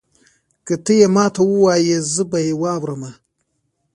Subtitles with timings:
[0.65, 3.11] که تۀ یې ماته ووایي زه به یې واورمه.